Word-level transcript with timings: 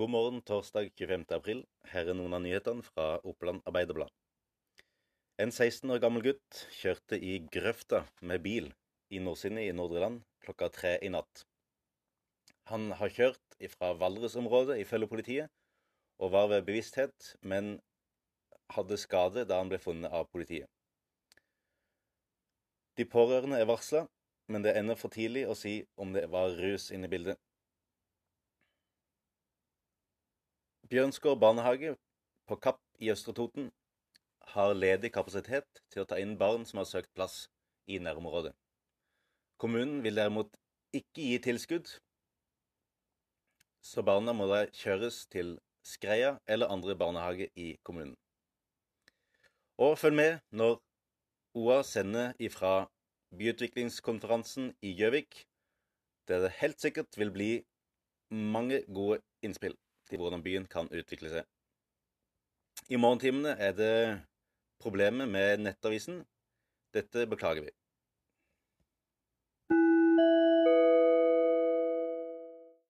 God 0.00 0.08
morgen 0.10 0.40
torsdag 0.40 0.86
25. 0.96 1.24
april. 1.36 1.58
Her 1.92 2.08
er 2.08 2.16
noen 2.16 2.32
av 2.32 2.40
nyhetene 2.40 2.80
fra 2.80 3.18
Oppland 3.28 3.60
Arbeiderblad. 3.68 4.08
En 5.44 5.50
16 5.52 5.90
år 5.92 5.98
gammel 6.00 6.22
gutt 6.24 6.60
kjørte 6.72 7.18
i 7.20 7.34
grøfta 7.52 8.00
med 8.30 8.40
bil 8.40 8.70
i 9.12 9.20
Nordsinnet 9.20 9.66
i 9.68 9.74
Nordre 9.76 10.00
Land 10.00 10.22
klokka 10.46 10.70
tre 10.72 10.94
i 11.04 11.10
natt. 11.12 11.42
Han 12.72 12.94
har 12.96 13.12
kjørt 13.12 13.58
fra 13.74 13.90
Valdresområdet 14.00 14.78
ifølge 14.80 15.10
politiet, 15.10 15.52
og 16.16 16.32
var 16.32 16.48
ved 16.54 16.64
bevissthet, 16.70 17.34
men 17.44 17.74
hadde 18.72 18.96
skade 19.04 19.44
da 19.44 19.60
han 19.60 19.68
ble 19.68 19.82
funnet 19.84 20.16
av 20.16 20.30
politiet. 20.32 20.72
De 22.96 23.04
pårørende 23.04 23.60
er 23.60 23.68
varsla, 23.68 24.06
men 24.48 24.64
det 24.64 24.72
er 24.72 24.80
ennå 24.80 24.96
for 24.96 25.12
tidlig 25.12 25.44
å 25.44 25.60
si 25.66 25.82
om 26.00 26.16
det 26.16 26.24
var 26.32 26.56
rus 26.56 26.88
inne 26.88 27.04
i 27.04 27.16
bildet. 27.18 27.44
Bjørnskår 30.90 31.36
barnehage 31.38 31.92
på 32.50 32.56
Kapp 32.58 32.80
i 32.98 33.12
Østre 33.12 33.30
Toten 33.38 33.68
har 34.52 34.72
ledig 34.74 35.12
kapasitet 35.14 35.80
til 35.86 36.02
å 36.02 36.06
ta 36.10 36.16
inn 36.18 36.32
barn 36.38 36.64
som 36.66 36.80
har 36.80 36.88
søkt 36.90 37.12
plass 37.14 37.44
i 37.86 38.00
nærområdet. 38.02 38.50
Kommunen 39.62 40.00
vil 40.02 40.18
derimot 40.18 40.56
ikke 40.90 41.22
gi 41.28 41.36
tilskudd, 41.44 41.92
så 43.86 44.02
barna 44.02 44.34
må 44.34 44.48
da 44.50 44.64
kjøres 44.80 45.20
til 45.30 45.52
Skreia 45.86 46.32
eller 46.50 46.74
andre 46.74 46.96
barnehage 46.98 47.46
i 47.54 47.68
kommunen. 47.86 48.16
Og 49.78 49.94
følg 50.00 50.18
med 50.18 50.40
når 50.50 50.80
OA 51.60 51.76
sender 51.86 52.34
ifra 52.42 52.72
byutviklingskonferansen 53.38 54.72
i 54.82 54.96
Gjøvik, 54.98 55.44
der 56.26 56.42
det 56.48 56.52
helt 56.64 56.82
sikkert 56.82 57.14
vil 57.22 57.30
bli 57.38 57.52
mange 58.34 58.82
gode 58.90 59.20
innspill 59.46 59.78
til 60.10 60.20
hvordan 60.20 60.42
byen 60.44 60.66
kan 60.70 60.90
utvikle 60.90 61.30
seg. 61.32 61.48
I 62.90 62.98
morgentimene 62.98 63.54
er 63.54 63.74
det 63.78 63.94
problemer 64.82 65.28
med 65.30 65.62
nettavisen. 65.62 66.24
Dette 66.94 67.26
beklager 67.30 67.68
vi. 67.68 67.74